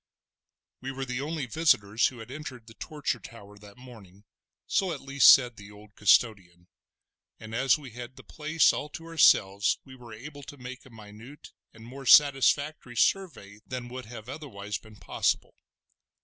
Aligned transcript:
We 0.81 0.91
were 0.91 1.05
the 1.05 1.21
only 1.21 1.45
visitors 1.45 2.07
who 2.07 2.17
had 2.17 2.31
entered 2.31 2.65
the 2.65 2.73
Torture 2.73 3.19
Tower 3.19 3.59
that 3.59 3.77
morning—so 3.77 4.91
at 4.91 4.99
least 4.99 5.31
said 5.31 5.57
the 5.57 5.69
old 5.69 5.93
custodian—and 5.95 7.53
as 7.53 7.77
we 7.77 7.91
had 7.91 8.15
the 8.15 8.23
place 8.23 8.73
all 8.73 8.89
to 8.89 9.05
ourselves 9.05 9.77
were 9.85 10.11
able 10.11 10.41
to 10.41 10.57
make 10.57 10.87
a 10.87 10.89
minute 10.89 11.51
and 11.71 11.85
more 11.85 12.07
satisfactory 12.07 12.97
survey 12.97 13.59
than 13.67 13.89
would 13.89 14.05
have 14.05 14.27
otherwise 14.27 14.79
been 14.79 14.95
possible. 14.95 15.53